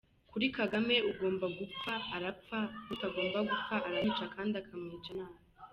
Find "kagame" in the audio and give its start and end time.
0.57-0.95